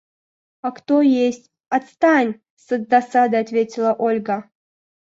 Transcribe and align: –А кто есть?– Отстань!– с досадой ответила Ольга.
–А 0.65 0.71
кто 0.71 1.03
есть?– 1.03 1.51
Отстань!– 1.69 2.41
с 2.55 2.75
досадой 2.79 3.41
ответила 3.41 3.93
Ольга. 3.93 4.49